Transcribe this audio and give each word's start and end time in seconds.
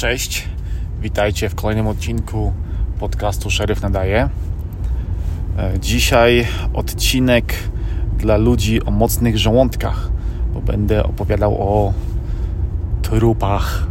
Cześć, 0.00 0.48
witajcie 1.02 1.48
w 1.48 1.54
kolejnym 1.54 1.86
odcinku 1.86 2.52
podcastu 3.00 3.50
Szeryf 3.50 3.82
Nadaje. 3.82 4.28
E, 5.58 5.78
dzisiaj 5.78 6.46
odcinek 6.74 7.54
dla 8.18 8.36
ludzi 8.36 8.84
o 8.84 8.90
mocnych 8.90 9.38
żołądkach, 9.38 10.10
bo 10.54 10.60
będę 10.60 11.04
opowiadał 11.04 11.54
o 11.62 11.92
trupach. 13.02 13.86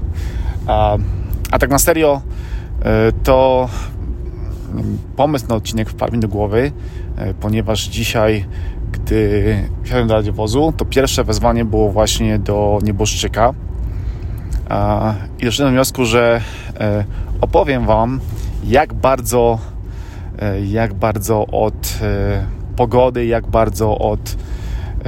A, 0.68 0.98
a 1.52 1.60
tak 1.60 1.70
na 1.70 1.80
serio, 1.80 2.22
e, 2.82 3.12
to 3.24 3.70
pomysł 5.16 5.48
na 5.50 5.56
odcinek 5.56 5.90
wpadł 5.90 6.14
mi 6.14 6.20
do 6.20 6.28
głowy, 6.28 6.72
e, 7.18 7.34
ponieważ 7.34 7.84
dzisiaj, 7.84 8.46
gdy 8.92 9.44
wsiadłem 9.84 10.08
do 10.08 10.14
radiowozu, 10.14 10.74
to 10.78 10.86
pierwsze 10.86 11.24
wezwanie 11.24 11.66
było 11.66 11.92
właśnie 11.92 12.40
do 12.40 12.80
nieboszczyka 12.84 13.54
i 15.40 15.46
doszedłem 15.46 15.74
do 15.74 15.76
wniosku, 15.76 16.06
że 16.06 16.42
e, 16.80 17.04
opowiem 17.42 17.86
Wam, 17.86 18.20
jak 18.64 18.94
bardzo, 18.94 19.60
e, 20.40 20.62
jak 20.62 20.94
bardzo 20.94 21.48
od 21.48 22.00
e, 22.02 22.46
pogody, 22.76 23.26
jak 23.26 23.48
bardzo 23.48 23.98
od 23.98 24.38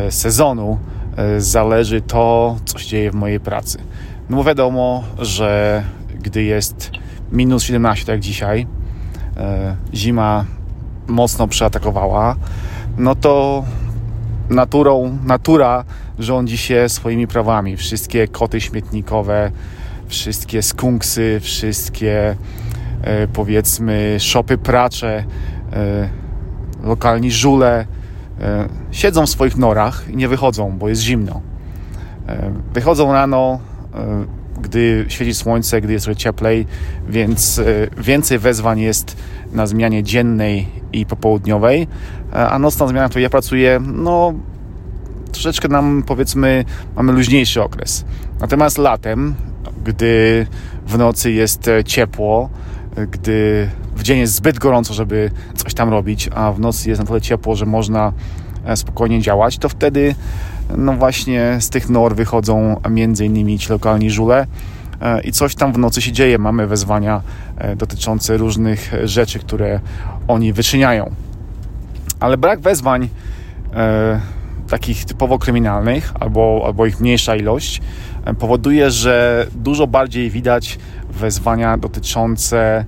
sezonu 0.09 0.77
zależy 1.37 2.01
to, 2.01 2.55
co 2.65 2.79
się 2.79 2.87
dzieje 2.87 3.11
w 3.11 3.15
mojej 3.15 3.39
pracy. 3.39 3.77
No 4.29 4.37
bo 4.37 4.43
wiadomo, 4.43 5.03
że 5.19 5.83
gdy 6.21 6.43
jest 6.43 6.91
minus 7.31 7.63
17, 7.63 8.05
tak 8.05 8.13
jak 8.13 8.19
dzisiaj, 8.19 8.67
zima 9.93 10.45
mocno 11.07 11.47
przeatakowała, 11.47 12.35
no 12.97 13.15
to 13.15 13.63
naturą, 14.51 15.17
natura 15.25 15.83
rządzi 16.19 16.57
się 16.57 16.89
swoimi 16.89 17.27
prawami. 17.27 17.77
Wszystkie 17.77 18.27
koty 18.27 18.61
śmietnikowe, 18.61 19.51
wszystkie 20.07 20.61
skunksy, 20.61 21.39
wszystkie 21.41 22.35
e, 23.03 23.27
powiedzmy 23.27 24.15
szopy 24.19 24.57
pracze, 24.57 25.23
e, 25.73 26.09
lokalni 26.83 27.31
żule 27.31 27.85
e, 28.41 28.67
siedzą 28.91 29.25
w 29.25 29.29
swoich 29.29 29.57
norach 29.57 30.05
i 30.09 30.15
nie 30.15 30.27
wychodzą, 30.27 30.77
bo 30.77 30.89
jest 30.89 31.01
zimno. 31.01 31.41
Wychodzą 32.73 33.13
rano, 33.13 33.59
gdy 34.61 35.05
świeci 35.07 35.33
słońce, 35.33 35.81
gdy 35.81 35.93
jest 35.93 36.15
cieplej, 36.17 36.65
więc 37.09 37.61
więcej 37.97 38.39
wezwań 38.39 38.79
jest 38.79 39.17
na 39.53 39.67
zmianie 39.67 40.03
dziennej 40.03 40.80
i 40.93 41.05
popołudniowej, 41.05 41.87
a 42.33 42.59
nocna 42.59 42.87
zmiana, 42.87 43.07
w 43.07 43.09
której 43.09 43.23
ja 43.23 43.29
pracuję, 43.29 43.79
no 43.93 44.33
troszeczkę 45.31 45.67
nam 45.67 46.03
powiedzmy 46.07 46.65
mamy 46.95 47.11
luźniejszy 47.11 47.63
okres. 47.63 48.05
Natomiast 48.39 48.77
latem, 48.77 49.35
gdy 49.85 50.47
w 50.87 50.97
nocy 50.97 51.31
jest 51.31 51.67
e, 51.67 51.83
ciepło, 51.83 52.49
e, 52.95 53.07
gdy 53.07 53.69
w 53.95 54.03
dzień 54.03 54.19
jest 54.19 54.33
zbyt 54.33 54.59
gorąco, 54.59 54.93
żeby 54.93 55.31
coś 55.55 55.73
tam 55.73 55.89
robić, 55.89 56.29
a 56.35 56.51
w 56.51 56.59
nocy 56.59 56.89
jest 56.89 57.01
na 57.01 57.07
tyle 57.07 57.21
ciepło, 57.21 57.55
że 57.55 57.65
można 57.65 58.13
e, 58.65 58.77
spokojnie 58.77 59.21
działać, 59.21 59.57
to 59.57 59.69
wtedy 59.69 60.15
no 60.77 60.93
właśnie 60.93 61.57
z 61.59 61.69
tych 61.69 61.89
nor 61.89 62.15
wychodzą 62.15 62.81
między 62.89 63.25
innymi 63.25 63.59
ci 63.59 63.69
lokalni 63.69 64.11
żule 64.11 64.47
i 65.23 65.31
coś 65.31 65.55
tam 65.55 65.73
w 65.73 65.77
nocy 65.77 66.01
się 66.01 66.11
dzieje. 66.11 66.37
Mamy 66.37 66.67
wezwania 66.67 67.21
dotyczące 67.75 68.37
różnych 68.37 68.91
rzeczy, 69.03 69.39
które 69.39 69.79
oni 70.27 70.53
wyczyniają. 70.53 71.11
Ale 72.19 72.37
brak 72.37 72.59
wezwań 72.59 73.09
takich 74.71 75.05
typowo 75.05 75.39
kryminalnych, 75.39 76.13
albo, 76.19 76.63
albo 76.65 76.85
ich 76.85 76.99
mniejsza 76.99 77.35
ilość, 77.35 77.81
e, 78.25 78.33
powoduje, 78.33 78.91
że 78.91 79.47
dużo 79.55 79.87
bardziej 79.87 80.29
widać 80.29 80.79
wezwania 81.09 81.77
dotyczące 81.77 82.85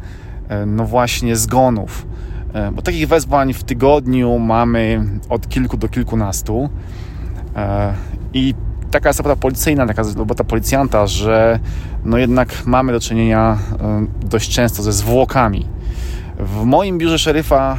e, 0.49 0.65
no 0.65 0.85
właśnie 0.85 1.35
zgonów. 1.35 2.05
E, 2.53 2.71
bo 2.71 2.81
takich 2.81 3.07
wezwań 3.07 3.53
w 3.53 3.63
tygodniu 3.63 4.39
mamy 4.39 5.05
od 5.29 5.49
kilku 5.49 5.77
do 5.77 5.89
kilkunastu. 5.89 6.69
I 8.33 8.53
taka 8.93 9.09
jest 9.09 9.19
robota 9.19 9.35
policyjna, 9.41 9.87
taka 9.87 10.01
jest 10.01 10.17
robota 10.17 10.43
policjanta, 10.43 11.07
że 11.07 11.59
no 12.05 12.17
jednak 12.17 12.65
mamy 12.65 12.91
do 12.91 12.99
czynienia 12.99 13.57
dość 14.23 14.55
często 14.55 14.83
ze 14.83 14.93
zwłokami. 14.93 15.65
W 16.39 16.63
moim 16.63 16.97
biurze 16.97 17.19
szeryfa 17.19 17.77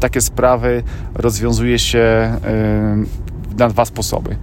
takie 0.00 0.20
sprawy 0.20 0.82
rozwiązuje 1.14 1.78
się 1.78 2.34
na 3.58 3.68
dwa 3.68 3.84
sposoby. 3.84 4.36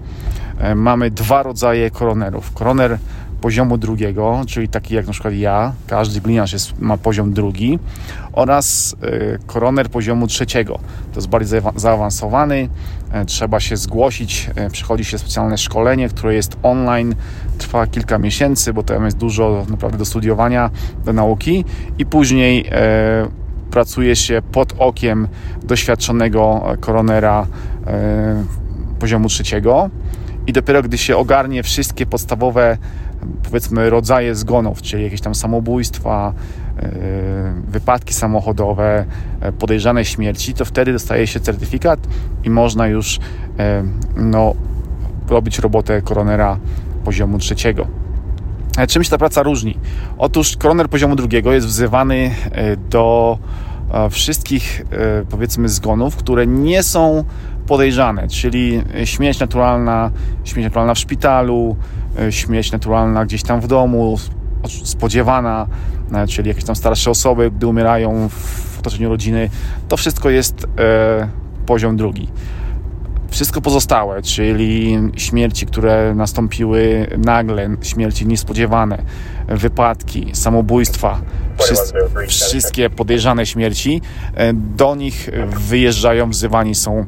Mamy 0.75 1.11
dwa 1.11 1.43
rodzaje 1.43 1.91
koronerów. 1.91 2.53
Koroner 2.53 2.97
poziomu 3.41 3.77
drugiego, 3.77 4.41
czyli 4.47 4.67
taki 4.67 4.95
jak 4.95 5.07
na 5.07 5.13
przykład 5.13 5.33
ja, 5.33 5.73
każdy 5.87 6.21
gliniarz 6.21 6.53
jest, 6.53 6.79
ma 6.79 6.97
poziom 6.97 7.33
drugi, 7.33 7.79
oraz 8.33 8.95
e, 9.01 9.37
koroner 9.45 9.89
poziomu 9.89 10.27
trzeciego. 10.27 10.79
To 11.13 11.15
jest 11.15 11.27
bardziej 11.27 11.61
zaawansowany, 11.75 12.69
e, 13.11 13.25
trzeba 13.25 13.59
się 13.59 13.77
zgłosić, 13.77 14.49
e, 14.55 14.69
przychodzi 14.69 15.05
się 15.05 15.17
specjalne 15.17 15.57
szkolenie, 15.57 16.09
które 16.09 16.35
jest 16.35 16.57
online, 16.63 17.15
trwa 17.57 17.87
kilka 17.87 18.17
miesięcy, 18.17 18.73
bo 18.73 18.83
tam 18.83 19.05
jest 19.05 19.17
dużo 19.17 19.65
naprawdę 19.69 19.97
do 19.97 20.05
studiowania, 20.05 20.69
do 21.05 21.13
nauki. 21.13 21.65
I 21.97 22.05
później 22.05 22.69
pracuje 23.71 24.15
się 24.15 24.41
pod 24.51 24.73
okiem 24.77 25.27
doświadczonego 25.63 26.63
koronera 26.79 27.47
poziomu 28.99 29.29
trzeciego. 29.29 29.89
I 30.47 30.53
dopiero 30.53 30.81
gdy 30.81 30.97
się 30.97 31.17
ogarnie 31.17 31.63
wszystkie 31.63 32.05
podstawowe 32.05 32.77
powiedzmy 33.43 33.89
rodzaje 33.89 34.35
zgonów, 34.35 34.81
czyli 34.81 35.03
jakieś 35.03 35.21
tam 35.21 35.35
samobójstwa, 35.35 36.33
e, 36.79 36.91
wypadki 37.67 38.13
samochodowe, 38.13 39.05
e, 39.41 39.51
podejrzane 39.51 40.05
śmierci, 40.05 40.53
to 40.53 40.65
wtedy 40.65 40.93
dostaje 40.93 41.27
się 41.27 41.39
certyfikat 41.39 41.99
i 42.43 42.49
można 42.49 42.87
już 42.87 43.19
e, 43.59 43.83
no, 44.17 44.53
robić 45.29 45.59
robotę 45.59 46.01
koronera 46.01 46.57
poziomu 47.03 47.37
trzeciego. 47.37 47.87
Czym 48.87 49.03
się 49.03 49.09
ta 49.09 49.17
praca 49.17 49.43
różni? 49.43 49.77
Otóż 50.17 50.57
koroner 50.57 50.89
poziomu 50.89 51.15
drugiego 51.15 51.53
jest 51.53 51.67
wzywany 51.67 52.31
do 52.89 53.37
wszystkich 54.09 54.85
powiedzmy 55.29 55.69
zgonów, 55.69 56.15
które 56.15 56.47
nie 56.47 56.83
są 56.83 57.23
podejrzane, 57.67 58.27
czyli 58.27 58.83
śmierć 59.05 59.39
naturalna, 59.39 60.11
śmierć 60.43 60.63
naturalna 60.63 60.93
w 60.93 60.99
szpitalu, 60.99 61.75
E, 62.19 62.31
śmierć 62.31 62.71
naturalna 62.71 63.25
gdzieś 63.25 63.43
tam 63.43 63.61
w 63.61 63.67
domu, 63.67 64.17
spodziewana, 64.83 65.67
e, 66.13 66.27
czyli 66.27 66.49
jakieś 66.49 66.63
tam 66.63 66.75
starsze 66.75 67.11
osoby, 67.11 67.51
gdy 67.51 67.67
umierają 67.67 68.29
w 68.29 68.79
otoczeniu 68.79 69.09
rodziny, 69.09 69.49
to 69.87 69.97
wszystko 69.97 70.29
jest 70.29 70.67
e, 70.79 71.29
poziom 71.65 71.97
drugi. 71.97 72.27
Wszystko 73.29 73.61
pozostałe, 73.61 74.21
czyli 74.21 74.97
śmierci, 75.17 75.65
które 75.65 76.15
nastąpiły 76.15 77.07
nagle, 77.17 77.69
śmierci 77.81 78.27
niespodziewane, 78.27 79.03
wypadki, 79.47 80.29
samobójstwa, 80.33 81.21
wszystkie 82.27 82.89
podejrzane 82.89 83.45
śmierci, 83.45 84.01
do 84.53 84.95
nich 84.95 85.29
wyjeżdżają, 85.47 86.29
wzywani 86.29 86.75
są 86.75 87.05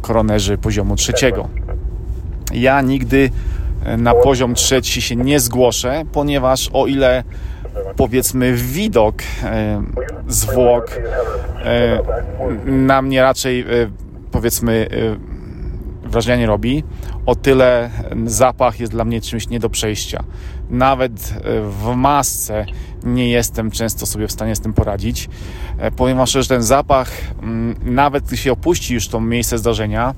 koronerzy 0.00 0.58
poziomu 0.58 0.96
trzeciego. 0.96 1.48
Ja 2.52 2.80
nigdy 2.80 3.30
na 3.98 4.14
poziom 4.14 4.54
trzeci 4.54 5.02
się 5.02 5.16
nie 5.16 5.40
zgłoszę, 5.40 6.02
ponieważ 6.12 6.70
o 6.72 6.86
ile 6.86 7.24
powiedzmy 7.96 8.52
widok 8.52 9.14
e, 9.42 9.82
zwłok 10.28 11.00
e, 11.64 12.00
na 12.64 13.02
mnie 13.02 13.22
raczej 13.22 13.60
e, 13.60 13.64
powiedzmy 14.30 14.88
wrażenia 16.14 16.46
robi, 16.46 16.84
o 17.26 17.34
tyle 17.34 17.90
zapach 18.26 18.80
jest 18.80 18.92
dla 18.92 19.04
mnie 19.04 19.20
czymś 19.20 19.48
nie 19.48 19.60
do 19.60 19.70
przejścia. 19.70 20.24
Nawet 20.70 21.34
w 21.62 21.94
masce 21.96 22.66
nie 23.04 23.28
jestem 23.28 23.70
często 23.70 24.06
sobie 24.06 24.28
w 24.28 24.32
stanie 24.32 24.56
z 24.56 24.60
tym 24.60 24.72
poradzić. 24.72 25.28
Powiem 25.96 26.16
Wam 26.16 26.26
że 26.26 26.46
ten 26.46 26.62
zapach, 26.62 27.10
mm, 27.42 27.76
nawet 27.84 28.24
gdy 28.24 28.36
się 28.36 28.52
opuści 28.52 28.94
już 28.94 29.08
to 29.08 29.20
miejsce 29.20 29.58
zdarzenia, 29.58 30.14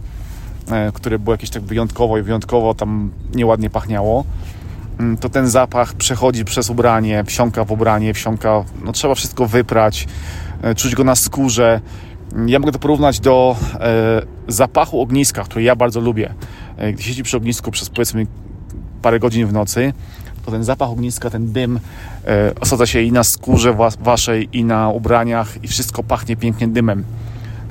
E, 0.71 0.93
które 0.93 1.19
było 1.19 1.35
jakieś 1.35 1.51
tak 1.51 1.63
wyjątkowo 1.63 2.19
i 2.19 2.23
wyjątkowo 2.23 2.75
tam 2.75 3.11
nieładnie 3.35 3.71
pachniało, 3.71 4.25
mm, 4.99 5.17
to 5.17 5.29
ten 5.29 5.49
zapach 5.49 5.95
przechodzi 5.95 6.45
przez 6.45 6.71
ubranie, 6.71 7.25
wsiąka 7.25 7.65
w 7.65 7.73
ubranie, 7.73 8.15
wsiąka, 8.15 8.65
no 8.85 8.93
trzeba 8.93 9.15
wszystko 9.15 9.47
wyprać, 9.47 10.09
e, 10.63 10.75
czuć 10.75 10.95
go 10.95 11.05
na 11.05 11.15
skórze. 11.15 11.81
Ja 12.47 12.59
mogę 12.59 12.73
to 12.73 12.79
porównać 12.79 13.21
do 13.21 13.57
e, 13.75 14.23
zapachu 14.49 15.01
ogniska, 15.01 15.45
który 15.45 15.63
ja 15.63 15.77
bardzo 15.77 16.01
lubię. 16.01 16.35
Gdy 16.93 17.03
siedzi 17.03 17.23
przy 17.23 17.37
ognisku 17.37 17.71
przez 17.71 17.91
powiedzmy 17.91 18.27
parę 19.03 19.21
godzin 19.21 19.47
w 19.47 19.53
nocy, 19.53 19.93
to 20.45 20.51
ten 20.51 20.65
zapach 20.65 20.91
ogniska, 20.91 21.31
ten 21.31 21.53
dym 21.53 21.81
osadza 22.61 22.87
się 22.87 23.03
i 23.03 23.13
na 23.13 23.25
skórze 23.25 23.77
waszej, 24.01 24.49
i 24.53 24.65
na 24.65 24.89
ubraniach, 24.89 25.65
i 25.65 25.69
wszystko 25.69 26.03
pachnie 26.03 26.37
pięknie 26.37 26.69
dymem. 26.69 27.05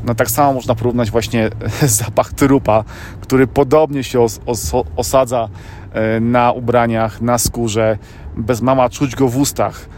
No 0.05 0.15
tak 0.15 0.31
samo 0.31 0.53
można 0.53 0.75
porównać 0.75 1.11
właśnie 1.11 1.49
zapach 2.01 2.33
trupa, 2.33 2.83
który 3.21 3.47
podobnie 3.47 4.03
się 4.03 4.21
os 4.21 4.39
os 4.45 4.71
osadza 4.95 5.49
e, 5.93 6.19
na 6.19 6.51
ubraniach, 6.51 7.21
na 7.21 7.37
skórze, 7.37 7.97
bez 8.37 8.61
mama 8.61 8.89
czuć 8.89 9.15
go 9.15 9.27
w 9.27 9.37
ustach, 9.37 9.89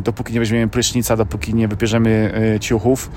dopóki 0.00 0.32
nie 0.32 0.40
weźmiemy 0.40 0.68
prysznica, 0.68 1.16
dopóki 1.16 1.54
nie 1.54 1.68
wypierzemy 1.68 2.32
ciuchów. 2.60 3.10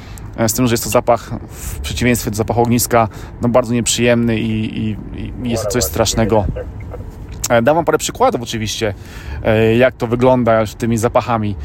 Z 0.47 0.53
tym, 0.53 0.67
że 0.67 0.73
jest 0.73 0.83
to 0.83 0.89
zapach, 0.89 1.31
w 1.49 1.79
przeciwieństwie 1.79 2.31
do 2.31 2.37
zapachu 2.37 2.61
ogniska, 2.61 3.07
no 3.41 3.49
bardzo 3.49 3.73
nieprzyjemny 3.73 4.39
i, 4.39 4.79
i, 4.79 4.97
i 5.43 5.49
jest 5.49 5.63
to 5.63 5.69
coś 5.69 5.83
strasznego. 5.83 6.45
Dam 7.63 7.75
Wam 7.75 7.85
parę 7.85 7.97
przykładów 7.97 8.41
oczywiście, 8.41 8.93
jak 9.77 9.95
to 9.95 10.07
wygląda 10.07 10.65
z 10.65 10.75
tymi 10.75 10.97
zapachami. 10.97 11.55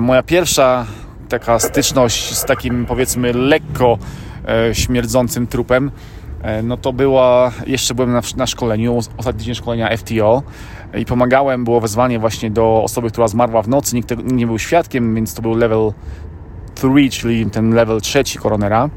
Moja 0.00 0.22
pierwsza 0.22 0.86
taka 1.28 1.58
styczność 1.58 2.34
z 2.34 2.44
takim 2.44 2.86
powiedzmy 2.86 3.32
lekko 3.32 3.98
śmierdzącym 4.72 5.46
trupem 5.46 5.90
E, 6.42 6.62
no 6.62 6.76
to 6.76 6.92
była, 6.92 7.52
jeszcze 7.66 7.94
byłem 7.94 8.12
na, 8.12 8.20
na 8.36 8.46
szkoleniu, 8.46 8.98
ostatni 9.16 9.44
dzień 9.44 9.54
szkolenia 9.54 9.96
FTO 9.96 10.42
i 10.98 11.04
pomagałem, 11.04 11.64
było 11.64 11.80
wezwanie 11.80 12.18
właśnie 12.18 12.50
do 12.50 12.82
osoby, 12.82 13.10
która 13.10 13.28
zmarła 13.28 13.62
w 13.62 13.68
nocy, 13.68 13.96
nikt 13.96 14.14
nie 14.24 14.46
był 14.46 14.58
świadkiem, 14.58 15.14
więc 15.14 15.34
to 15.34 15.42
był 15.42 15.54
level 15.54 15.92
3, 16.78 17.10
czyli 17.10 17.50
ten 17.50 17.74
level 17.74 18.00
trzeci 18.00 18.38
koronera 18.38 18.90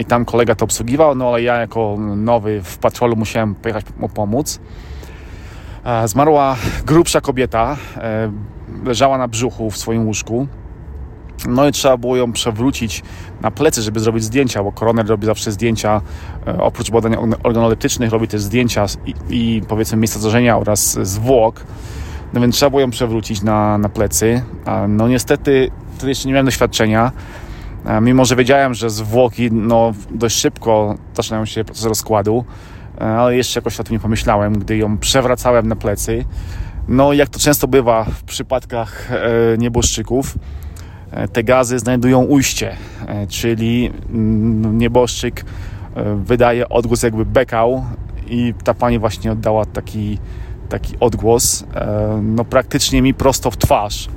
i 0.00 0.04
tam 0.04 0.24
kolega 0.24 0.54
to 0.54 0.64
obsługiwał, 0.64 1.14
no 1.14 1.28
ale 1.28 1.42
ja 1.42 1.56
jako 1.56 1.96
nowy 2.16 2.62
w 2.62 2.78
patrolu 2.78 3.16
musiałem 3.16 3.54
pojechać 3.54 3.84
mu 3.98 4.08
pomóc. 4.08 4.60
Zmarła 6.04 6.56
grubsza 6.86 7.20
kobieta, 7.20 7.76
e, 7.96 8.32
leżała 8.84 9.18
na 9.18 9.28
brzuchu 9.28 9.70
w 9.70 9.76
swoim 9.76 10.06
łóżku, 10.06 10.46
no 11.48 11.68
i 11.68 11.72
trzeba 11.72 11.96
było 11.96 12.16
ją 12.16 12.32
przewrócić 12.32 13.02
na 13.40 13.50
plecy, 13.50 13.82
żeby 13.82 14.00
zrobić 14.00 14.24
zdjęcia, 14.24 14.62
bo 14.62 14.72
koroner 14.72 15.06
robi 15.06 15.26
zawsze 15.26 15.52
zdjęcia, 15.52 16.00
e, 16.46 16.60
oprócz 16.60 16.90
badań 16.90 17.16
organoleptycznych 17.42 18.10
robi 18.10 18.28
też 18.28 18.40
zdjęcia 18.40 18.86
i, 19.06 19.14
i 19.30 19.62
powiedzmy 19.68 19.98
miejsca 19.98 20.20
zdarzenia 20.20 20.58
oraz 20.58 20.98
zwłok. 21.02 21.64
No 22.32 22.40
więc 22.40 22.56
trzeba 22.56 22.70
było 22.70 22.80
ją 22.80 22.90
przewrócić 22.90 23.42
na, 23.42 23.78
na 23.78 23.88
plecy. 23.88 24.42
No 24.88 25.08
niestety 25.08 25.70
wtedy 26.00 26.10
jeszcze 26.10 26.28
nie 26.28 26.32
miałem 26.32 26.46
doświadczenia. 26.46 27.12
Mimo, 28.00 28.24
że 28.24 28.36
wiedziałem, 28.36 28.74
że 28.74 28.90
zwłoki 28.90 29.52
no, 29.52 29.92
dość 30.10 30.36
szybko 30.36 30.94
zaczynają 31.14 31.44
się 31.44 31.64
proces 31.64 31.84
rozkładu, 31.84 32.44
e, 33.00 33.04
ale 33.04 33.36
jeszcze 33.36 33.60
jakoś 33.60 33.80
o 33.80 33.84
tym 33.84 33.92
nie 33.92 34.00
pomyślałem, 34.00 34.52
gdy 34.52 34.76
ją 34.76 34.98
przewracałem 34.98 35.68
na 35.68 35.76
plecy. 35.76 36.24
No 36.88 37.12
jak 37.12 37.28
to 37.28 37.38
często 37.38 37.68
bywa 37.68 38.04
w 38.04 38.22
przypadkach 38.22 39.12
e, 39.12 39.58
nieboszczyków, 39.58 40.36
E, 41.10 41.28
te 41.28 41.44
gazy 41.44 41.78
znajdują 41.78 42.22
ujście, 42.22 42.76
e, 43.06 43.26
czyli 43.26 43.90
mm, 44.10 44.78
nieboszczyk 44.78 45.44
e, 45.94 46.14
wydaje 46.14 46.68
odgłos 46.68 47.02
jakby 47.02 47.24
bekał 47.24 47.84
i 48.26 48.54
ta 48.64 48.74
pani 48.74 48.98
właśnie 48.98 49.32
oddała 49.32 49.64
taki, 49.64 50.18
taki 50.68 50.96
odgłos, 51.00 51.64
no 52.22 52.44
praktycznie 52.44 53.02
mi 53.02 53.14
prosto 53.14 53.50
w 53.50 53.56
twarz 53.56 54.08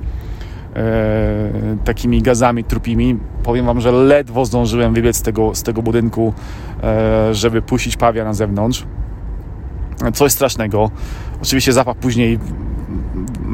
takimi 1.86 2.22
gazami 2.22 2.64
trupimi. 2.64 3.18
Powiem 3.44 3.66
Wam, 3.66 3.82
że 3.82 3.92
ledwo 3.92 4.46
zdążyłem 4.46 4.94
wybiec 4.94 5.18
z 5.18 5.22
tego, 5.22 5.56
z 5.56 5.64
tego 5.64 5.82
budynku, 5.82 6.34
żeby 7.32 7.62
puścić 7.62 7.98
pawia 7.98 8.24
na 8.24 8.34
zewnątrz. 8.34 8.86
Coś 10.14 10.32
strasznego. 10.32 10.92
Oczywiście 11.42 11.74
zapach 11.74 11.98
później 11.98 12.40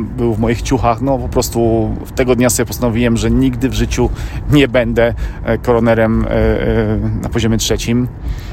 był 0.05 0.33
w 0.33 0.39
moich 0.39 0.61
ciuchach. 0.61 1.01
No 1.01 1.17
po 1.17 1.29
prostu 1.29 1.89
tego 2.15 2.35
dnia 2.35 2.49
sobie 2.49 2.67
postanowiłem, 2.67 3.17
że 3.17 3.31
nigdy 3.31 3.69
w 3.69 3.73
życiu 3.73 4.09
nie 4.51 4.67
będę 4.67 5.13
e, 5.43 5.57
koronerem 5.57 6.25
e, 6.25 6.29
e, 6.29 6.97
na 7.21 7.29
poziomie 7.29 7.57
trzecim. 7.57 8.07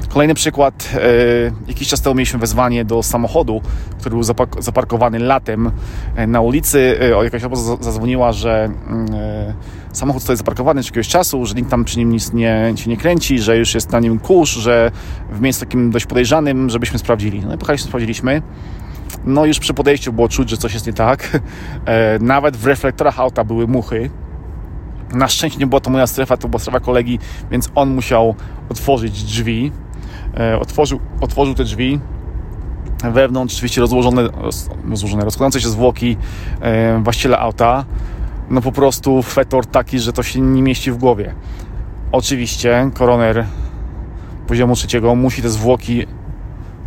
Kolejny 0.08 0.34
przykład. 0.34 0.90
Jakiś 1.68 1.88
czas 1.88 2.00
temu 2.00 2.14
mieliśmy 2.14 2.38
wezwanie 2.38 2.84
do 2.84 3.02
samochodu, 3.02 3.60
który 4.00 4.10
był 4.10 4.22
zaparkowany 4.58 5.18
latem 5.18 5.70
na 6.26 6.40
ulicy. 6.40 6.98
Jakaś 7.22 7.44
osoba 7.44 7.82
zadzwoniła, 7.84 8.32
że 8.32 8.70
mm, 8.88 9.08
samochód 9.92 10.22
stoi 10.22 10.36
zaparkowany 10.36 10.82
z 10.82 10.86
jakiegoś 10.86 11.08
czasu, 11.08 11.46
że 11.46 11.54
nikt 11.54 11.70
tam 11.70 11.84
przy 11.84 11.98
nim 11.98 12.12
nic 12.12 12.32
nie, 12.32 12.72
się 12.76 12.90
nie 12.90 12.96
kręci, 12.96 13.38
że 13.38 13.58
już 13.58 13.74
jest 13.74 13.92
na 13.92 14.00
nim 14.00 14.18
kurz, 14.18 14.50
że 14.50 14.90
w 15.30 15.40
miejscu 15.40 15.64
takim 15.64 15.90
dość 15.90 16.06
podejrzanym, 16.06 16.70
żebyśmy 16.70 16.98
sprawdzili. 16.98 17.40
No 17.40 17.54
i 17.54 17.58
pojechaliśmy, 17.58 17.88
sprawdziliśmy. 17.88 18.42
No 19.24 19.44
już 19.44 19.58
przy 19.58 19.74
podejściu 19.74 20.12
było 20.12 20.28
czuć, 20.28 20.50
że 20.50 20.56
coś 20.56 20.74
jest 20.74 20.86
nie 20.86 20.92
tak. 20.92 21.28
E, 21.86 22.18
nawet 22.18 22.56
w 22.56 22.66
reflektorach 22.66 23.20
auta 23.20 23.44
były 23.44 23.66
muchy. 23.66 24.10
Na 25.12 25.28
szczęście 25.28 25.58
nie 25.58 25.66
była 25.66 25.80
to 25.80 25.90
moja 25.90 26.06
strefa, 26.06 26.36
to 26.36 26.48
była 26.48 26.60
strefa 26.60 26.80
kolegi, 26.80 27.18
więc 27.50 27.70
on 27.74 27.94
musiał 27.94 28.34
otworzyć 28.68 29.22
drzwi. 29.22 29.72
E, 30.36 30.58
otworzył, 30.58 31.00
otworzył 31.20 31.54
te 31.54 31.64
drzwi. 31.64 32.00
Wewnątrz 33.12 33.54
oczywiście 33.54 33.80
rozłożone, 33.80 34.28
rozłożone 34.90 35.24
rozkładające 35.24 35.60
się 35.60 35.68
zwłoki 35.68 36.16
e, 36.60 37.00
właściciela 37.02 37.38
auta. 37.38 37.84
No 38.50 38.60
po 38.60 38.72
prostu 38.72 39.22
fetor 39.22 39.66
taki, 39.66 39.98
że 39.98 40.12
to 40.12 40.22
się 40.22 40.40
nie 40.40 40.62
mieści 40.62 40.92
w 40.92 40.96
głowie. 40.96 41.34
Oczywiście 42.12 42.90
koroner 42.94 43.46
poziomu 44.46 44.74
trzeciego 44.74 45.14
musi 45.14 45.42
te 45.42 45.48
zwłoki 45.48 46.06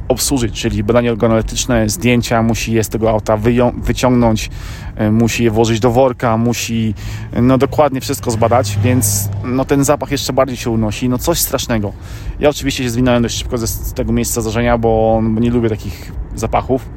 obsłużyć, 0.10 0.62
czyli 0.62 0.84
badanie 0.84 1.12
organoleptyczne, 1.12 1.90
zdjęcia, 1.90 2.44
musi 2.44 2.74
je 2.74 2.84
z 2.84 2.90
tego 2.90 3.10
auta 3.10 3.38
wyciągnąć, 3.78 4.50
e, 4.96 5.12
musi 5.12 5.44
je 5.44 5.52
włożyć 5.52 5.80
do 5.80 5.92
worka, 5.92 6.38
musi 6.38 6.94
no 7.34 7.58
dokładnie 7.58 8.02
wszystko 8.02 8.32
zbadać, 8.32 8.78
więc 8.84 9.30
no 9.44 9.66
ten 9.66 9.84
zapach 9.84 10.12
jeszcze 10.12 10.34
bardziej 10.34 10.58
się 10.58 10.70
unosi, 10.70 11.10
no 11.10 11.18
coś 11.18 11.40
strasznego. 11.40 11.94
Ja 12.40 12.50
oczywiście 12.50 12.84
się 12.84 12.90
zwinąłem 12.90 13.24
dość 13.24 13.38
szybko 13.38 13.58
z 13.58 13.94
tego 13.94 14.14
miejsca 14.14 14.42
zdarzenia, 14.42 14.78
bo, 14.78 15.22
bo 15.24 15.40
nie 15.40 15.52
lubię 15.52 15.70
takich 15.70 16.12
zapachów. 16.36 16.90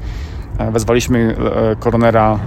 E, 0.57 0.71
wezwaliśmy 0.71 1.35
e, 1.71 1.75
koronera, 1.75 2.39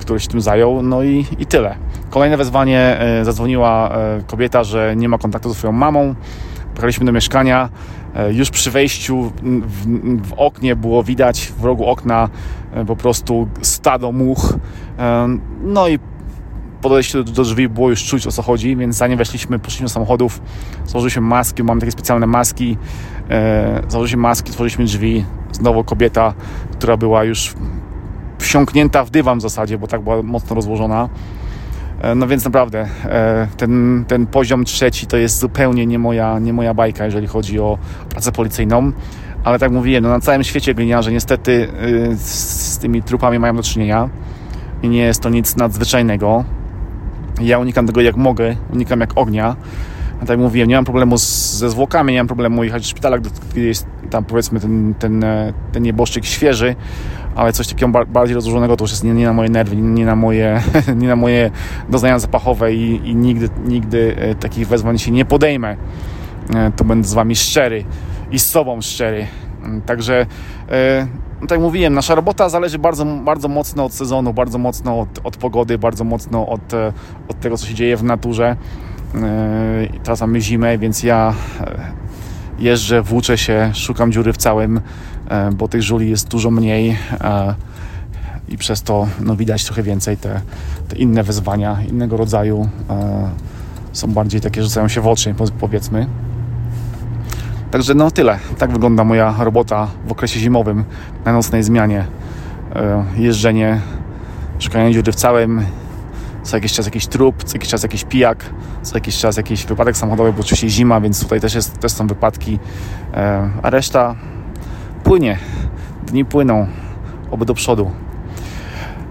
który 0.00 0.20
się 0.20 0.28
tym 0.28 0.40
zajął, 0.40 0.82
no 0.82 1.02
i, 1.02 1.26
i 1.38 1.46
tyle. 1.46 1.76
Kolejne 2.10 2.36
wezwanie 2.36 2.98
zadzwoniła 3.22 3.96
kobieta, 4.26 4.64
że 4.64 4.96
nie 4.96 5.08
ma 5.08 5.18
kontaktu 5.18 5.48
ze 5.48 5.54
swoją 5.54 5.72
mamą. 5.72 6.14
Pojechaliśmy 6.74 7.06
do 7.06 7.12
mieszkania, 7.12 7.68
E, 8.05 8.05
już 8.32 8.50
przy 8.50 8.70
wejściu 8.70 9.32
w, 9.42 9.86
w, 10.28 10.32
oknie 10.36 10.76
było 10.76 11.02
widać 11.02 11.52
w 11.58 11.64
rogu 11.64 11.86
okna 11.86 12.28
e, 12.74 12.84
po 12.84 12.96
prostu 12.96 13.48
stado 13.62 14.12
much. 14.12 14.54
E, 14.98 15.28
no 15.62 15.88
i 15.88 15.98
podejście 16.82 17.24
do, 17.24 17.32
do 17.32 17.42
drzwi 17.42 17.68
było 17.68 17.90
już 17.90 18.04
czuć 18.04 18.26
o 18.26 18.32
co 18.32 18.42
chodzi, 18.42 18.76
więc 18.76 18.96
zanim 18.96 19.18
weszliśmy, 19.18 19.58
poszliśmy 19.58 19.84
do 19.84 19.90
samochodów, 19.90 20.42
założyliśmy 20.86 21.22
maski, 21.22 21.62
mamy 21.62 21.80
takie 21.80 21.92
specjalne 21.92 22.26
maski, 22.26 22.76
założyliśmy 23.88 24.22
maski, 24.22 24.50
otworzyliśmy 24.50 24.84
drzwi, 24.84 25.24
znowu 25.52 25.84
kobieta, 25.84 26.34
która 26.72 26.96
była 26.96 27.24
już 27.24 27.54
wsiąknięta 28.38 29.04
w 29.04 29.10
dywan 29.10 29.38
w 29.38 29.42
zasadzie, 29.42 29.78
bo 29.78 29.86
tak 29.86 30.02
była 30.02 30.22
mocno 30.22 30.56
rozłożona. 30.56 31.08
E, 32.00 32.14
no 32.14 32.26
więc 32.26 32.44
naprawdę 32.44 32.88
e, 33.04 33.48
ten, 33.56 34.04
ten 34.08 34.26
poziom 34.26 34.64
trzeci 34.64 35.06
to 35.06 35.16
jest 35.16 35.38
zupełnie 35.38 35.86
nie 35.86 35.98
moja, 35.98 36.38
nie 36.38 36.52
moja 36.52 36.74
bajka, 36.74 37.04
jeżeli 37.04 37.26
chodzi 37.26 37.60
o 37.60 37.78
pracę 38.08 38.32
policyjną. 38.32 38.92
Ale 39.44 39.58
tak 39.58 39.72
mówiłem, 39.72 40.02
no 40.02 40.08
na 40.08 40.20
całym 40.20 40.44
świecie 40.44 40.74
gliniarze 40.74 41.12
niestety 41.12 41.68
e, 42.12 42.16
z 42.16 42.78
tymi 42.78 43.02
trupami 43.02 43.38
mają 43.38 43.56
do 43.56 43.62
czynienia 43.62 44.08
i 44.82 44.88
nie 44.88 45.02
jest 45.02 45.22
to 45.22 45.30
nic 45.30 45.56
nadzwyczajnego. 45.56 46.44
Ja 47.40 47.58
unikam 47.58 47.86
tego 47.86 48.00
jak 48.00 48.16
mogę, 48.16 48.56
unikam 48.72 49.00
jak 49.00 49.10
ognia. 49.18 49.56
Tak 50.20 50.28
jak 50.28 50.38
mówiłem, 50.38 50.68
nie 50.68 50.74
mam 50.74 50.84
problemu 50.84 51.18
z, 51.18 51.54
ze 51.58 51.70
zwłokami, 51.70 52.12
nie 52.12 52.18
mam 52.18 52.26
problemu 52.26 52.64
jechać 52.64 52.82
do 52.82 52.88
szpitala, 52.88 53.18
gdy 53.18 53.60
jest 53.60 53.86
tam 54.10 54.24
powiedzmy 54.24 54.60
ten, 54.60 54.94
ten, 54.98 55.24
ten 55.72 55.82
nieboszczyk 55.82 56.24
świeży, 56.24 56.76
ale 57.36 57.52
coś 57.52 57.68
takiego 57.68 58.04
bardziej 58.06 58.34
rozłożonego 58.34 58.76
to 58.76 58.84
już 58.84 58.90
jest 58.90 59.04
nie, 59.04 59.12
nie 59.12 59.24
na 59.24 59.32
moje 59.32 59.48
nerwy, 59.48 59.76
nie 59.76 60.06
na 60.06 60.16
moje, 60.16 60.62
nie 61.00 61.08
na 61.08 61.16
moje 61.16 61.50
doznania 61.88 62.18
zapachowe 62.18 62.74
i, 62.74 63.08
i 63.10 63.14
nigdy, 63.16 63.48
nigdy 63.64 64.16
e, 64.18 64.34
takich 64.34 64.68
wezwań 64.68 64.98
się 64.98 65.10
nie 65.10 65.24
podejmę. 65.24 65.76
E, 66.54 66.72
to 66.76 66.84
będę 66.84 67.08
z 67.08 67.14
Wami 67.14 67.36
szczery 67.36 67.84
i 68.30 68.38
z 68.38 68.46
sobą 68.46 68.80
szczery. 68.80 69.26
Mm, 69.62 69.82
także, 69.82 70.26
e, 70.70 71.06
no 71.40 71.46
tak 71.46 71.50
jak 71.50 71.60
mówiłem, 71.60 71.94
nasza 71.94 72.14
robota 72.14 72.48
zależy 72.48 72.78
bardzo, 72.78 73.04
bardzo 73.04 73.48
mocno 73.48 73.84
od 73.84 73.92
sezonu, 73.92 74.32
bardzo 74.32 74.58
mocno 74.58 75.00
od, 75.00 75.08
od 75.24 75.36
pogody, 75.36 75.78
bardzo 75.78 76.04
mocno 76.04 76.48
od, 76.48 76.74
od 77.28 77.40
tego, 77.40 77.56
co 77.56 77.66
się 77.66 77.74
dzieje 77.74 77.96
w 77.96 78.04
naturze. 78.04 78.56
Teraz 80.04 80.20
mamy 80.20 80.40
zimę, 80.40 80.78
więc 80.78 81.02
ja 81.02 81.34
jeżdżę, 82.58 83.02
włóczę 83.02 83.38
się, 83.38 83.70
szukam 83.74 84.12
dziury 84.12 84.32
w 84.32 84.36
całym, 84.36 84.80
e, 85.28 85.50
bo 85.52 85.68
tych 85.68 85.82
żuli 85.82 86.10
jest 86.10 86.28
dużo 86.28 86.50
mniej 86.50 86.96
e, 87.20 87.54
i 88.48 88.56
przez 88.56 88.82
to 88.82 89.06
no, 89.20 89.36
widać 89.36 89.64
trochę 89.64 89.82
więcej 89.82 90.16
te, 90.16 90.40
te 90.88 90.96
inne 90.96 91.22
wyzwania 91.22 91.78
innego 91.88 92.16
rodzaju 92.16 92.68
e, 92.90 93.30
są 93.92 94.12
bardziej 94.12 94.40
takie, 94.40 94.62
rzucają 94.62 94.88
się 94.88 95.00
w 95.00 95.06
oczy, 95.06 95.34
powiedzmy. 95.60 96.06
Także 97.70 97.94
no 97.94 98.10
tyle. 98.10 98.38
Tak 98.58 98.72
wygląda 98.72 99.04
moja 99.04 99.34
robota 99.38 99.88
w 100.06 100.12
okresie 100.12 100.40
zimowym 100.40 100.84
na 101.24 101.32
nocnej 101.32 101.62
zmianie. 101.62 102.04
Jeżdżenie, 103.16 103.80
szukanie 104.58 104.92
dziury 104.92 105.12
w 105.12 105.14
całym, 105.14 105.64
co 106.46 106.56
jakiś 106.56 106.72
czas 106.72 106.86
jakiś 106.86 107.06
trup, 107.06 107.44
co 107.44 107.54
jakiś 107.54 107.68
czas 107.68 107.82
jakiś 107.82 108.04
pijak, 108.04 108.44
co 108.82 108.96
jakiś 108.96 109.18
czas 109.18 109.36
jakiś 109.36 109.66
wypadek 109.66 109.96
samochodowy, 109.96 110.32
bo 110.32 110.40
oczywiście 110.40 110.68
zima, 110.68 111.00
więc 111.00 111.22
tutaj 111.22 111.40
też, 111.40 111.54
jest, 111.54 111.78
też 111.78 111.92
są 111.92 112.06
wypadki, 112.06 112.58
e, 113.14 113.50
a 113.62 113.70
reszta 113.70 114.16
płynie, 115.04 115.38
dni 116.06 116.24
płyną, 116.24 116.66
oby 117.30 117.44
do 117.44 117.54
przodu. 117.54 117.90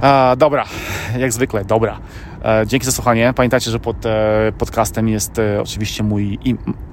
A, 0.02 0.36
dobra, 0.38 0.66
jak 1.18 1.34
zwykle, 1.34 1.66
dobra. 1.66 2.00
E, 2.46 2.64
dzięki 2.68 2.86
za 2.86 2.92
słuchanie. 2.92 3.34
Pamiętajcie, 3.36 3.72
że 3.72 3.80
pod 3.80 4.06
e, 4.06 4.52
podcastem 4.58 5.08
jest 5.08 5.40
e, 5.40 5.62
oczywiście 5.62 6.04
mój 6.04 6.40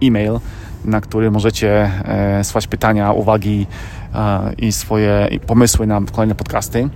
e-mail, 0.03 0.39
na 0.85 1.01
który 1.01 1.31
możecie 1.31 1.91
słać 2.43 2.67
pytania, 2.67 3.13
uwagi 3.13 3.67
i 4.59 4.73
swoje 4.73 5.29
pomysły 5.47 5.87
na 5.87 6.01
kolejne 6.13 6.35
podcasty. 6.35 6.89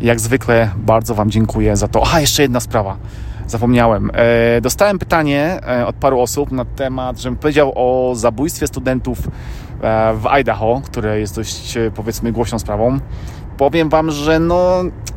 Jak 0.00 0.20
zwykle 0.20 0.70
bardzo 0.76 1.14
Wam 1.14 1.30
dziękuję 1.30 1.76
za 1.76 1.88
to. 1.88 2.02
A, 2.12 2.20
jeszcze 2.20 2.42
jedna 2.42 2.60
sprawa. 2.60 2.96
Zapomniałem. 3.46 4.10
Dostałem 4.62 4.98
pytanie 4.98 5.60
od 5.86 5.96
paru 5.96 6.20
osób 6.20 6.52
na 6.52 6.64
temat, 6.64 7.18
żebym 7.18 7.36
powiedział 7.38 7.72
o 7.74 8.14
zabójstwie 8.14 8.66
studentów 8.66 9.18
w 10.14 10.26
Idaho, 10.26 10.82
które 10.84 11.20
jest 11.20 11.36
dość, 11.36 11.78
powiedzmy, 11.94 12.32
głośną 12.32 12.58
sprawą. 12.58 12.98
Powiem 13.56 13.88
Wam, 13.88 14.10
że 14.10 14.38
no 14.38 14.82
E, 14.84 15.07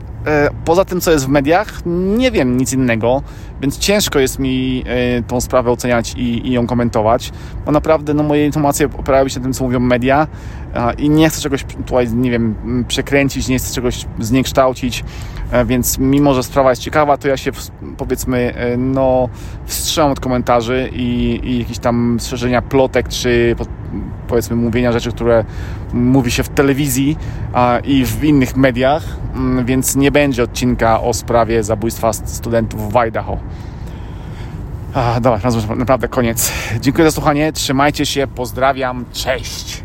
poza 0.66 0.86
tym, 0.86 1.02
co 1.02 1.12
jest 1.12 1.26
w 1.26 1.30
mediach, 1.30 1.82
nie 1.86 2.32
wiem 2.32 2.58
nic 2.58 2.74
innego, 2.74 3.22
więc 3.62 3.78
ciężko 3.78 4.20
jest 4.20 4.40
mi 4.40 4.84
e, 4.88 5.24
tą 5.24 5.42
sprawę 5.42 5.72
oceniać 5.72 6.14
i, 6.18 6.48
i 6.48 6.52
ją 6.52 6.68
komentować, 6.68 7.32
bo 7.66 7.72
naprawdę 7.72 8.14
no, 8.14 8.24
moje 8.24 8.46
informacje 8.46 8.90
opierają 8.98 9.28
się 9.28 9.40
na 9.40 9.44
tym, 9.44 9.54
co 9.54 9.64
mówią 9.64 9.80
media 9.80 10.28
i 10.98 11.10
nie 11.10 11.30
chcę 11.30 11.42
czegoś 11.42 11.64
tutaj, 11.64 12.14
nie 12.14 12.32
wiem, 12.32 12.56
przekręcić, 12.88 13.48
nie 13.48 13.58
chcę 13.58 13.76
czegoś 13.76 14.06
zniekształcić, 14.20 15.04
e, 15.52 15.66
więc 15.66 15.98
mimo, 15.98 16.34
że 16.34 16.44
sprawa 16.44 16.70
jest 16.70 16.82
ciekawa, 16.82 17.18
to 17.18 17.28
ja 17.28 17.38
się 17.38 17.52
powiedzmy, 17.98 18.54
no, 18.78 19.30
wstrzymam 19.66 20.12
od 20.12 20.20
komentarzy 20.20 20.90
i, 20.94 21.40
i 21.44 21.60
jakichś 21.60 21.80
tam 21.80 22.18
szerzenia 22.22 22.62
plotek, 22.62 23.08
czy 23.08 23.56
powiedzmy 24.28 24.56
mówienia 24.56 24.92
rzeczy, 24.92 25.12
które 25.12 25.46
mówi 25.94 26.32
się 26.32 26.44
w 26.44 26.50
telewizji 26.50 27.18
i 27.84 28.06
w 28.06 28.24
innych 28.24 28.56
mediach, 28.56 29.04
mm, 29.36 29.66
więc 29.66 29.96
nie 29.96 30.12
będzie 30.12 30.44
odcinka 30.44 31.02
o 31.02 31.14
sprawie 31.14 31.64
zabójstwa 31.64 32.14
studentów 32.14 32.94
w 32.94 32.98
Idaho. 32.98 33.38
A, 34.94 35.20
dobra, 35.20 35.40
naprawdę 35.78 36.08
koniec. 36.08 36.52
Dziękuję 36.82 37.06
za 37.08 37.12
słuchanie, 37.12 37.54
trzymajcie 37.54 38.06
się, 38.06 38.28
pozdrawiam, 38.28 39.06
cześć! 39.14 39.84